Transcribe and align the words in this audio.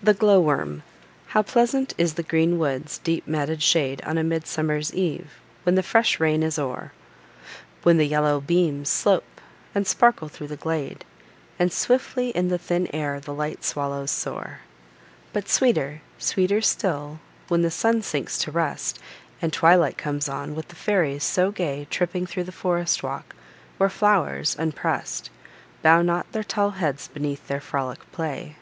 THE 0.00 0.14
GLOW 0.14 0.38
WORM. 0.40 0.84
How 1.34 1.42
pleasant 1.42 1.92
is 1.98 2.14
the 2.14 2.22
green 2.22 2.60
wood's 2.60 2.98
deep 2.98 3.26
matted 3.26 3.60
shade 3.60 4.00
On 4.06 4.16
a 4.16 4.22
mid 4.22 4.46
summer's 4.46 4.94
eve, 4.94 5.40
when 5.64 5.74
the 5.74 5.82
fresh 5.82 6.20
rain 6.20 6.44
is 6.44 6.60
o'er; 6.60 6.92
When 7.82 7.96
the 7.96 8.06
yellow 8.06 8.40
beams 8.40 8.88
slope, 8.88 9.40
and 9.74 9.84
sparkle 9.84 10.28
thro' 10.28 10.46
the 10.46 10.54
glade, 10.54 11.04
And 11.58 11.72
swiftly 11.72 12.28
in 12.30 12.46
the 12.50 12.56
thin 12.58 12.86
air 12.94 13.18
the 13.18 13.34
light 13.34 13.64
swallows 13.64 14.12
soar! 14.12 14.60
But 15.32 15.48
sweeter, 15.48 16.02
sweeter 16.18 16.60
still, 16.60 17.18
when 17.48 17.62
the 17.62 17.70
sun 17.72 18.00
sinks 18.02 18.38
to 18.42 18.52
rest, 18.52 19.00
And 19.42 19.52
twilight 19.52 19.98
comes 19.98 20.28
on, 20.28 20.54
with 20.54 20.68
the 20.68 20.76
fairies 20.76 21.24
so 21.24 21.50
gay 21.50 21.88
Tripping 21.90 22.26
through 22.26 22.44
the 22.44 22.52
forest 22.52 23.02
walk, 23.02 23.34
where 23.78 23.90
flow'rs, 23.90 24.54
unprest, 24.56 25.30
Bow 25.82 26.00
not 26.00 26.30
their 26.30 26.44
tall 26.44 26.70
heads 26.78 27.08
beneath 27.08 27.48
their 27.48 27.60
frolic 27.60 27.98
play. 28.12 28.54